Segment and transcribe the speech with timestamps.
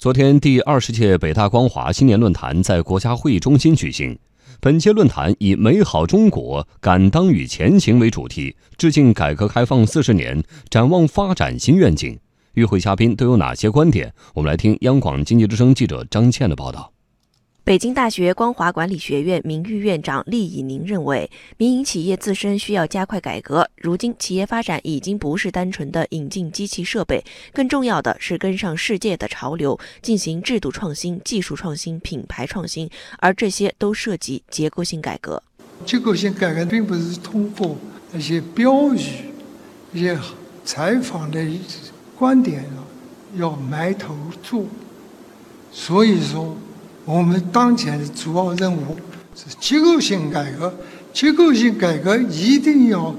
[0.00, 4.18] 昨天，第二十届北大光华新年论坛在国家会议中心举行。
[4.58, 12.18] 本届论坛以“美好中国，敢当与前行”为主题，致敬改革开放四十年，展望发展新愿景。
[12.54, 14.10] 与会嘉宾都有哪些观点？
[14.32, 16.90] 我们来听央广经济之声记者张倩的报道。
[17.70, 23.70] 北京大学光华管理学院名誉院长厉以宁认为，民营企业自身需要加快改革。
[23.76, 35.40] 如今，企业发展已经不是单纯的引进机器设备，更重要的是跟上世界的潮流，进行制度创新、技术创新、品牌创新，而这些都涉及结构性改革。
[35.86, 37.76] 结构性改革并不是通过
[38.10, 38.98] 那些标语、
[39.92, 40.18] 一些
[40.64, 41.40] 采访的
[42.18, 42.64] 观点
[43.36, 44.64] 要埋头做，
[45.70, 46.56] 所以说。
[47.10, 48.96] 我们当前的主要任务
[49.34, 50.72] 是结构性改革，
[51.12, 53.12] 结构性改革一定要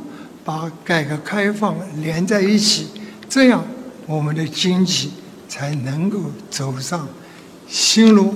[0.46, 2.88] 把改革开放连在一起，
[3.28, 3.62] 这样
[4.08, 5.12] 我们的经济
[5.50, 6.20] 才能够
[6.50, 7.06] 走上
[7.68, 8.34] 新路。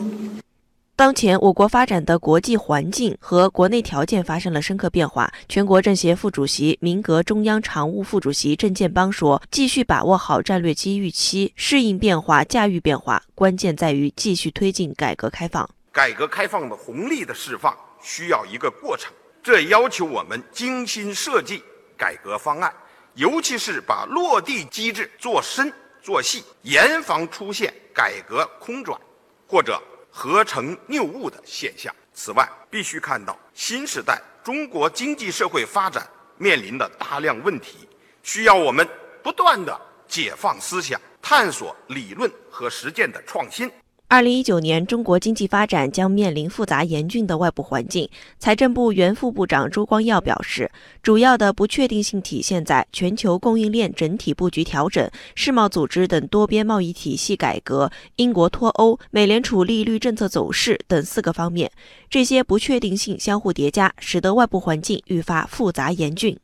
[0.97, 5.29] 当前我国发展的国际环境和国内条件发生了深刻变化。
[5.49, 15.69] 全国政协副主席、民革中央常务副主席郑建邦说：“继续把握好战略机遇期，适应变化、驾驭变化，关键在于继续推进改革开放。
[15.91, 19.11] 改革开放的红利的释放需要一个过程，
[19.43, 21.61] 这要求我们精心设计
[21.97, 22.73] 改革方案，
[23.15, 25.69] 尤其是把落地机制做深
[26.01, 28.97] 做细，严防出现改革空转
[29.45, 29.77] 或者。”
[30.17, 31.93] 合成谬误的现象。
[32.13, 37.89] 此外，必须看到新时代中国经济社会发展面临的大量问题，
[38.23, 38.87] 需要我们
[39.21, 39.77] 不断的
[40.07, 43.69] 解放思想，探索理论和实践的创新。
[44.15, 48.09] 二零一九年，中国经济发展将面临复杂严峻的外部环境。
[48.39, 50.71] 财政部原副部长周光耀表示，
[51.03, 61.69] 主要的不确定性体现在全球供应链整体布局调整、世贸组织等多边贸易体系改革、英国脱欧、美联储利率政策走势等四个方面。
[62.09, 66.39] 这些不确定性相互叠加，使得外部环境愈发复杂严峻。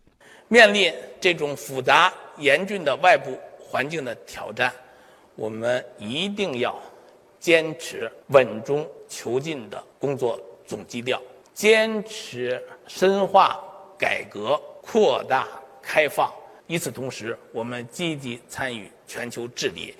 [0.49, 4.69] 面临这种复杂严峻的外部环境的挑战，
[5.37, 6.77] 我们一定要。
[7.41, 11.19] 坚持稳中求进的工作总基调，
[11.55, 13.59] 坚持深化
[13.97, 15.47] 改革、扩大
[15.81, 16.31] 开放。
[16.67, 19.93] 与此同时，我们积极参与全球治理，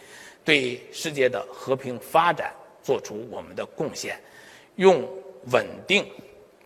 [0.45, 2.53] 对世界的和平发展
[2.83, 4.17] 做出我们的贡献。
[4.75, 5.03] 用
[5.51, 6.05] 稳定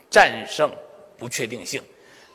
[0.10, 0.70] 战胜
[1.18, 1.82] 不确定性，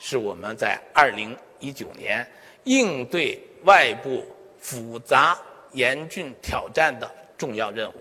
[0.01, 2.27] 是我们在二零一九年
[2.65, 4.25] 应对外部
[4.59, 5.39] 复杂
[5.73, 7.95] 严峻挑战的重要任务。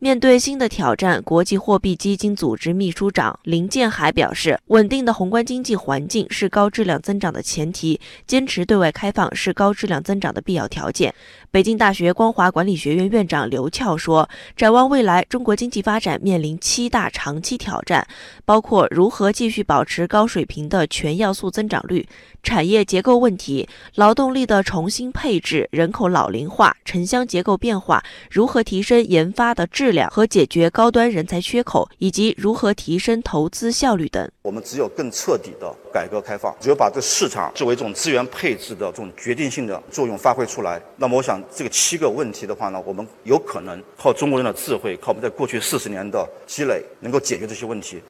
[0.00, 11.14] 面对新的挑战，国际货币基金组织秘书长林建海表示，稳定的宏观经济环境是高质量增长的前提，坚持对外开放是高质量增长的必要条件。
[11.50, 18.06] 北京大学光华管理学院院长刘俏说：“展望未来，中国经济发展面临七大长期挑战，
[18.44, 22.06] 包括如何继续保持高水平的全要素增长率、
[22.42, 34.26] 产业结构问题、劳动力的重新配置、人口老龄化、城乡结构变化，如何提升研发的质。”质量和解决高端人才缺口，以及如何提升投资效率等。
[34.40, 48.00] 我们只有更彻底的改革开放，只有把这市场作为这种资源配置的这种决定性的作用发挥出来，那么我想这个七个问题的话呢，我们有可能靠中国人的智慧，靠我们在过去四十年的积累，能够解决这些问题。